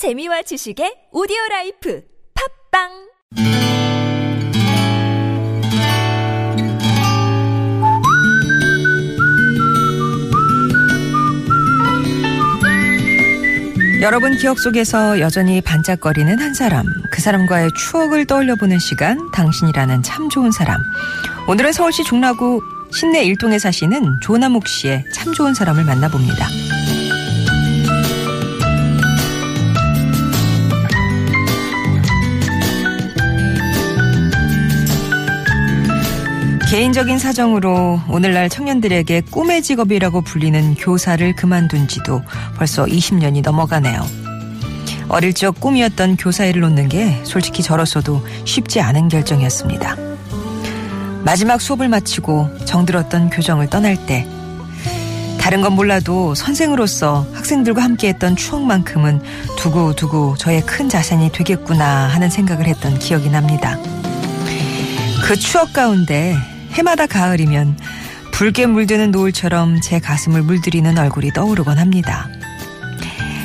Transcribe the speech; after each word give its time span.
재미와 0.00 0.40
지식의 0.40 1.12
오디오 1.12 1.36
라이프 1.50 2.00
팟빵 2.72 2.88
여러분 14.00 14.38
기억 14.38 14.58
속에서 14.58 15.20
여전히 15.20 15.60
반짝거리는 15.60 16.38
한 16.38 16.54
사람, 16.54 16.86
그 17.12 17.20
사람과의 17.20 17.68
추억을 17.76 18.24
떠올려 18.24 18.56
보는 18.56 18.78
시간, 18.78 19.30
당신이라는 19.32 20.02
참 20.02 20.30
좋은 20.30 20.50
사람. 20.50 20.80
오늘은 21.46 21.72
서울시 21.72 22.04
중랑구 22.04 22.62
신내 22.90 23.22
일동에 23.24 23.58
사시는 23.58 24.20
조남욱 24.22 24.66
씨의 24.66 25.04
참 25.12 25.34
좋은 25.34 25.52
사람을 25.52 25.84
만나봅니다. 25.84 26.79
개인적인 36.70 37.18
사정으로 37.18 38.00
오늘날 38.08 38.48
청년들에게 38.48 39.22
꿈의 39.32 39.60
직업이라고 39.60 40.20
불리는 40.20 40.76
교사를 40.76 41.34
그만둔 41.34 41.88
지도 41.88 42.22
벌써 42.54 42.84
20년이 42.84 43.42
넘어가네요. 43.42 44.06
어릴 45.08 45.34
적 45.34 45.58
꿈이었던 45.58 46.16
교사 46.16 46.44
일을 46.44 46.60
놓는 46.60 46.88
게 46.88 47.20
솔직히 47.24 47.64
저로서도 47.64 48.24
쉽지 48.44 48.80
않은 48.80 49.08
결정이었습니다. 49.08 49.96
마지막 51.24 51.60
수업을 51.60 51.88
마치고 51.88 52.64
정들었던 52.66 53.30
교정을 53.30 53.68
떠날 53.68 53.96
때 54.06 54.24
다른 55.40 55.62
건 55.62 55.72
몰라도 55.72 56.36
선생으로서 56.36 57.26
학생들과 57.32 57.82
함께했던 57.82 58.36
추억만큼은 58.36 59.20
두고두고 59.58 60.36
저의 60.36 60.64
큰 60.64 60.88
자산이 60.88 61.32
되겠구나 61.32 62.06
하는 62.06 62.30
생각을 62.30 62.68
했던 62.68 62.96
기억이 63.00 63.28
납니다. 63.28 63.76
그 65.24 65.34
추억 65.34 65.72
가운데 65.72 66.36
해마다 66.72 67.06
가을이면 67.06 67.78
붉게 68.32 68.66
물드는 68.66 69.10
노을처럼 69.10 69.80
제 69.82 69.98
가슴을 69.98 70.42
물들이는 70.42 70.96
얼굴이 70.98 71.32
떠오르곤 71.32 71.78
합니다. 71.78 72.28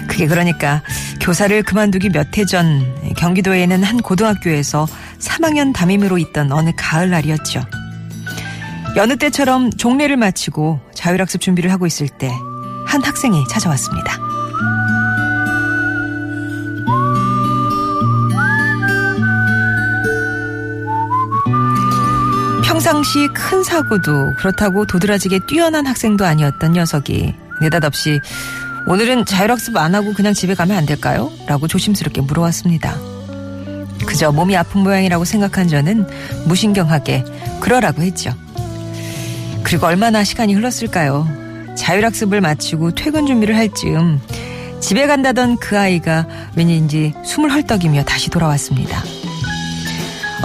그게 0.07 0.27
그러니까 0.27 0.81
교사를 1.21 1.61
그만두기 1.63 2.09
몇 2.09 2.37
해 2.37 2.45
전 2.45 2.95
경기도에는 3.17 3.83
한 3.83 4.01
고등학교에서 4.01 4.87
3학년 5.19 5.73
담임으로 5.73 6.17
있던 6.19 6.51
어느 6.51 6.71
가을 6.77 7.09
날이었죠. 7.09 7.61
여느 8.95 9.17
때처럼 9.17 9.71
종례를 9.71 10.15
마치고 10.17 10.79
자율학습 10.93 11.41
준비를 11.41 11.71
하고 11.71 11.85
있을 11.85 12.07
때 12.07 12.31
한 12.87 13.03
학생이 13.03 13.43
찾아왔습니다. 13.49 14.17
평상시 23.05 23.27
큰 23.27 23.63
사고도 23.63 24.33
그렇다고 24.35 24.87
도드라지게 24.87 25.41
뛰어난 25.47 25.85
학생도 25.85 26.25
아니었던 26.25 26.73
녀석이 26.73 27.35
느닷없이 27.61 28.19
오늘은 28.87 29.25
자율학습 29.25 29.77
안 29.77 29.93
하고 29.93 30.11
그냥 30.13 30.33
집에 30.33 30.55
가면 30.55 30.75
안 30.75 30.87
될까요? 30.87 31.31
라고 31.45 31.67
조심스럽게 31.67 32.21
물어왔습니다. 32.21 32.97
그저 34.07 34.31
몸이 34.31 34.57
아픈 34.57 34.81
모양이라고 34.81 35.23
생각한 35.23 35.67
저는 35.67 36.07
무신경하게 36.47 37.25
그러라고 37.61 38.01
했죠. 38.01 38.33
그리고 39.61 39.85
얼마나 39.85 40.23
시간이 40.23 40.55
흘렀을까요? 40.55 41.27
자율학습을 41.77 42.41
마치고 42.41 42.95
퇴근 42.95 43.27
준비를 43.27 43.55
할 43.55 43.69
즈음 43.71 44.19
집에 44.79 45.05
간다던 45.05 45.57
그 45.57 45.77
아이가 45.77 46.27
왠지 46.55 47.13
숨을 47.23 47.53
헐떡이며 47.53 48.03
다시 48.05 48.31
돌아왔습니다. 48.31 49.03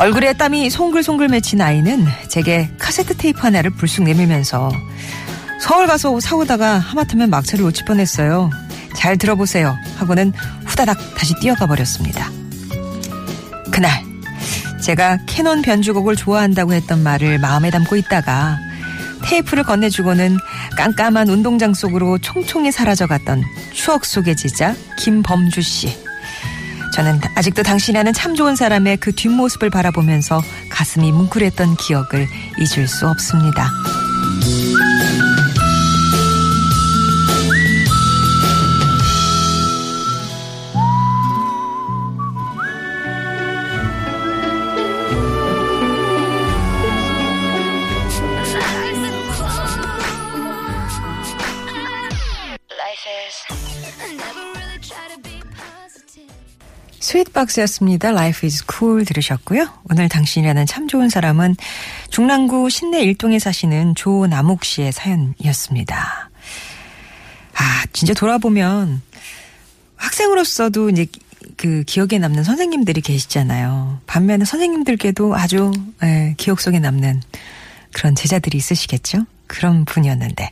얼굴에 0.00 0.32
땀이 0.32 0.70
송글송글 0.70 1.28
맺힌 1.28 1.60
아이는 1.60 2.06
제게 2.26 2.70
카세트 2.78 3.18
테이프 3.18 3.40
하나를 3.42 3.70
불쑥 3.72 4.04
내밀면서 4.04 4.72
서울 5.60 5.86
가서 5.86 6.18
사오다가 6.18 6.78
하마터면 6.78 7.28
막차를 7.28 7.66
놓칠 7.66 7.84
뻔했어요. 7.84 8.48
잘 8.96 9.18
들어보세요. 9.18 9.76
하고는 9.98 10.32
후다닥 10.64 10.96
다시 11.14 11.34
뛰어가 11.34 11.66
버렸습니다. 11.66 12.30
그날 13.70 14.02
제가 14.82 15.18
캐논 15.26 15.60
변주곡을 15.60 16.16
좋아한다고 16.16 16.72
했던 16.72 17.02
말을 17.02 17.38
마음에 17.38 17.68
담고 17.68 17.96
있다가 17.96 18.58
테이프를 19.24 19.64
건네주고는 19.64 20.38
깜깜한 20.78 21.28
운동장 21.28 21.74
속으로 21.74 22.16
총총히 22.20 22.72
사라져갔던 22.72 23.42
추억 23.74 24.06
속의 24.06 24.34
제자 24.38 24.74
김범주 24.96 25.60
씨. 25.60 26.09
저는 26.92 27.20
아직도 27.34 27.62
당신이라는 27.62 28.12
참 28.12 28.34
좋은 28.34 28.56
사람의 28.56 28.98
그 28.98 29.12
뒷모습을 29.12 29.70
바라보면서 29.70 30.42
가슴이 30.68 31.12
뭉클했던 31.12 31.76
기억을 31.76 32.26
잊을 32.58 32.88
수 32.88 33.08
없습니다. 33.08 33.70
스윗박스였습니다. 57.10 58.10
Life 58.10 58.46
is 58.46 58.64
cool 58.70 59.04
들으셨고요. 59.04 59.68
오늘 59.90 60.08
당신이라는 60.08 60.66
참 60.66 60.86
좋은 60.86 61.08
사람은 61.08 61.56
중랑구 62.10 62.70
신내 62.70 63.02
일동에 63.02 63.40
사시는 63.40 63.96
조남욱 63.96 64.64
씨의 64.64 64.92
사연이었습니다. 64.92 66.30
아, 67.54 67.84
진짜 67.92 68.14
돌아보면 68.14 69.02
학생으로서도 69.96 70.90
이제 70.90 71.06
그 71.56 71.82
기억에 71.84 72.18
남는 72.18 72.44
선생님들이 72.44 73.00
계시잖아요. 73.00 74.00
반면에 74.06 74.44
선생님들께도 74.44 75.34
아주 75.34 75.72
예, 76.04 76.34
기억 76.36 76.60
속에 76.60 76.78
남는 76.78 77.22
그런 77.92 78.14
제자들이 78.14 78.56
있으시겠죠? 78.56 79.26
그런 79.48 79.84
분이었는데. 79.84 80.48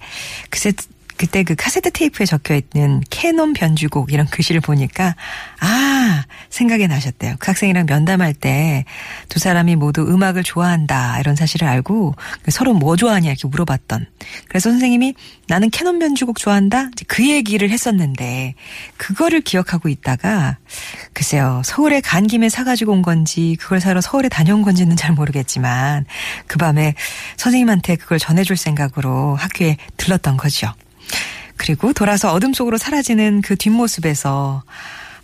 글쎄, 0.50 0.72
그때 1.18 1.42
그 1.42 1.54
카세트 1.54 1.90
테이프에 1.90 2.24
적혀 2.24 2.54
있는 2.54 3.02
캐논 3.10 3.52
변주곡 3.52 4.12
이런 4.12 4.26
글씨를 4.26 4.60
보니까 4.60 5.14
아 5.60 6.24
생각이 6.48 6.88
나셨대요. 6.88 7.36
그 7.38 7.46
학생이랑 7.46 7.86
면담할 7.86 8.34
때 8.34 8.84
두 9.28 9.38
사람이 9.38 9.76
모두 9.76 10.02
음악을 10.02 10.42
좋아한다 10.42 11.20
이런 11.20 11.36
사실을 11.36 11.68
알고 11.68 12.14
서로 12.48 12.74
뭐 12.74 12.96
좋아하냐 12.96 13.30
이렇게 13.30 13.46
물어봤던. 13.48 14.06
그래서 14.48 14.70
선생님이 14.70 15.14
나는 15.46 15.70
캐논 15.70 15.98
변주곡 15.98 16.38
좋아한다 16.38 16.90
그 17.06 17.28
얘기를 17.28 17.70
했었는데 17.70 18.54
그거를 18.96 19.40
기억하고 19.40 19.88
있다가 19.88 20.58
글쎄요 21.12 21.62
서울에 21.64 22.00
간 22.00 22.26
김에 22.26 22.48
사가지고 22.48 22.92
온 22.92 23.02
건지 23.02 23.56
그걸 23.60 23.80
사러 23.80 24.00
서울에 24.00 24.28
다녀온 24.28 24.62
건지는 24.62 24.96
잘 24.96 25.12
모르겠지만 25.12 26.04
그 26.46 26.58
밤에 26.58 26.94
선생님한테 27.36 27.96
그걸 27.96 28.18
전해줄 28.18 28.56
생각으로 28.56 29.36
학교에 29.36 29.76
들렀던 29.96 30.36
거죠. 30.36 30.72
그리고 31.58 31.92
돌아서 31.92 32.32
어둠 32.32 32.54
속으로 32.54 32.78
사라지는 32.78 33.42
그 33.42 33.56
뒷모습에서 33.56 34.62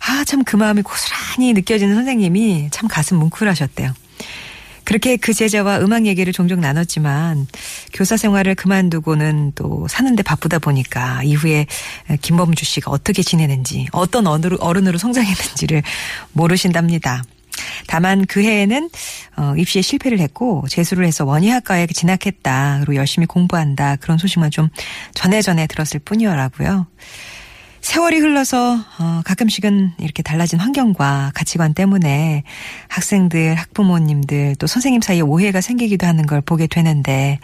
아, 0.07 0.23
참 0.25 0.43
그 0.43 0.55
마음이 0.55 0.83
고스란히 0.83 1.53
느껴지는 1.53 1.95
선생님이 1.95 2.69
참 2.71 2.87
가슴 2.87 3.17
뭉클하셨대요. 3.17 3.91
그렇게 4.83 5.17
그 5.17 5.33
제자와 5.33 5.79
음악 5.79 6.05
얘기를 6.05 6.31
종종 6.31 6.61
나눴지만 6.61 7.47
교사 7.91 8.17
생활을 8.17 8.53
그만두고는 8.53 9.53
또 9.55 9.87
사는데 9.89 10.21
바쁘다 10.21 10.59
보니까 10.59 11.23
이후에 11.23 11.65
김범주 12.21 12.65
씨가 12.65 12.91
어떻게 12.91 13.23
지내는지 13.23 13.87
어떤 13.91 14.27
어른으로 14.27 14.99
성장했는지를 14.99 15.81
모르신답니다. 16.33 17.23
다만 17.87 18.25
그 18.25 18.41
해에는 18.41 18.89
어, 19.37 19.53
입시에 19.57 19.81
실패를 19.81 20.19
했고 20.19 20.65
재수를 20.69 21.05
해서 21.05 21.25
원예학과에 21.25 21.87
진학했다. 21.87 22.77
그리고 22.79 22.95
열심히 22.95 23.25
공부한다. 23.27 23.97
그런 23.97 24.17
소식만 24.17 24.51
좀 24.51 24.69
전해 25.13 25.41
전해 25.41 25.67
들었을 25.67 25.99
뿐이더라고요. 25.99 26.87
세월이 27.85 28.17
흘러서 28.17 28.79
어, 28.97 29.21
가끔씩은 29.25 29.91
이렇게 29.99 30.23
달라진 30.23 30.59
환경과 30.59 31.31
가치관 31.35 31.75
때문에 31.75 32.41
학생들, 32.87 33.53
학부모님들 33.53 34.55
또 34.57 34.65
선생님 34.65 35.01
사이에 35.01 35.21
오해가 35.21 35.61
생기기도 35.61 36.07
하는 36.07 36.25
걸 36.25 36.41
보게 36.41 36.65
되는데 36.65 37.37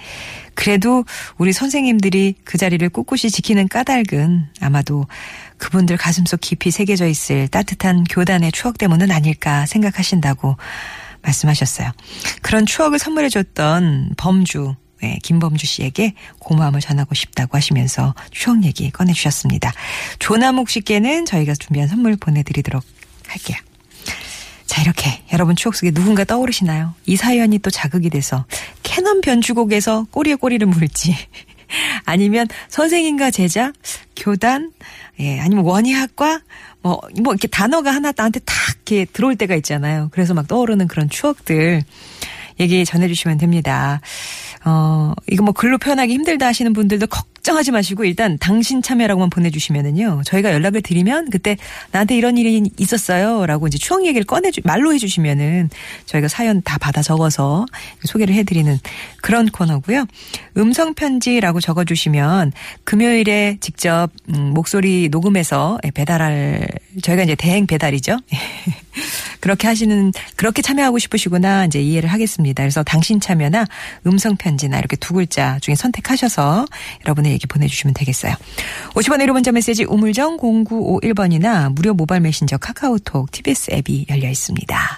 그래도 0.55 1.05
우리 1.37 1.53
선생님들이 1.53 2.33
그 2.43 2.57
자리를 2.57 2.89
꿋꿋이 2.89 3.29
지키는 3.29 3.67
까닭은 3.67 4.47
아마도 4.61 5.05
그분들 5.57 5.97
가슴속 5.97 6.41
깊이 6.41 6.71
새겨져 6.71 7.05
있을 7.05 7.47
따뜻한 7.47 8.03
교단의 8.05 8.51
추억 8.51 8.79
때문은 8.79 9.11
아닐까 9.11 9.67
생각하신다고 9.67 10.57
말씀하셨어요. 11.21 11.91
그런 12.41 12.65
추억을 12.65 12.97
선물해줬던 12.97 14.15
범주 14.17 14.73
예, 15.03 15.17
김범주 15.23 15.65
씨에게 15.65 16.13
고마움을 16.39 16.79
전하고 16.79 17.15
싶다고 17.15 17.57
하시면서 17.57 18.13
추억 18.31 18.63
얘기 18.63 18.89
꺼내주셨습니다. 18.91 19.73
조남욱 20.19 20.69
씨께는 20.69 21.25
저희가 21.25 21.53
준비한 21.55 21.87
선물 21.87 22.15
보내드리도록 22.15 22.83
할게요. 23.27 23.57
자, 24.65 24.81
이렇게 24.81 25.21
여러분 25.33 25.55
추억 25.55 25.75
속에 25.75 25.91
누군가 25.91 26.23
떠오르시나요? 26.23 26.93
이 27.05 27.15
사연이 27.17 27.59
또 27.59 27.69
자극이 27.69 28.09
돼서 28.09 28.45
캐논 28.83 29.21
변주곡에서 29.21 30.07
꼬리에 30.11 30.35
꼬리를 30.35 30.65
물지. 30.65 31.15
아니면 32.05 32.47
선생님과 32.69 33.31
제자, 33.31 33.73
교단, 34.15 34.71
예, 35.19 35.39
아니면 35.39 35.65
원희학과, 35.65 36.41
뭐, 36.81 37.01
뭐, 37.21 37.33
이렇게 37.33 37.47
단어가 37.47 37.91
하나 37.91 38.11
나한테 38.15 38.39
탁 38.39 38.55
이렇게 38.91 39.05
들어올 39.05 39.35
때가 39.35 39.55
있잖아요. 39.55 40.09
그래서 40.11 40.33
막 40.33 40.47
떠오르는 40.47 40.87
그런 40.87 41.09
추억들 41.09 41.83
얘기 42.59 42.85
전해주시면 42.85 43.37
됩니다. 43.37 44.01
어, 44.63 45.13
이거 45.29 45.43
뭐 45.43 45.53
글로 45.53 45.77
표현하기 45.77 46.13
힘들다 46.13 46.45
하시는 46.45 46.71
분들도 46.73 47.07
걱정하지 47.07 47.71
마시고 47.71 48.05
일단 48.05 48.37
당신 48.39 48.81
참여라고만 48.81 49.29
보내주시면은요. 49.31 50.21
저희가 50.25 50.53
연락을 50.53 50.81
드리면 50.81 51.31
그때 51.31 51.57
나한테 51.91 52.15
이런 52.15 52.37
일이 52.37 52.61
있었어요. 52.77 53.45
라고 53.47 53.67
이제 53.67 53.77
추억 53.79 54.05
얘기를 54.05 54.23
꺼내주, 54.25 54.61
말로 54.63 54.93
해주시면은 54.93 55.69
저희가 56.05 56.27
사연 56.27 56.61
다 56.61 56.77
받아 56.77 57.01
적어서 57.01 57.65
소개를 58.03 58.35
해드리는 58.35 58.77
그런 59.21 59.47
코너고요. 59.49 60.05
음성편지라고 60.57 61.59
적어주시면 61.59 62.51
금요일에 62.83 63.57
직접 63.61 64.09
음, 64.29 64.51
목소리 64.53 65.09
녹음해서 65.09 65.79
배달할, 65.95 66.67
저희가 67.01 67.23
이제 67.23 67.35
대행 67.35 67.65
배달이죠. 67.65 68.17
그렇게 69.41 69.67
하시는, 69.67 70.13
그렇게 70.37 70.61
참여하고 70.61 70.99
싶으시구나 70.99 71.65
이제 71.65 71.81
이해를 71.81 72.09
하겠습니다. 72.09 72.63
그래서 72.63 72.83
당신 72.83 73.19
참여나 73.19 73.65
음성 74.07 74.37
편지나 74.37 74.79
이렇게 74.79 74.95
두 74.95 75.13
글자 75.13 75.59
중에 75.59 75.75
선택하셔서 75.75 76.65
여러분의 77.05 77.33
얘기 77.33 77.47
보내주시면 77.47 77.93
되겠어요. 77.93 78.33
50원의 78.93 79.25
1호 79.25 79.33
문자 79.33 79.51
메시지 79.51 79.83
우물정 79.83 80.37
0951번이나 80.37 81.73
무료 81.73 81.93
모바일 81.93 82.21
메신저 82.21 82.57
카카오톡 82.57 83.31
TBS 83.31 83.71
앱이 83.73 84.05
열려 84.09 84.29
있습니다. 84.29 84.89